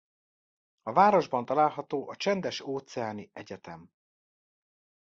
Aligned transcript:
A 0.81 0.91
városban 0.93 1.45
található 1.45 2.09
a 2.09 2.15
Csendes-óceáni 2.15 3.29
Egyetem. 3.33 3.91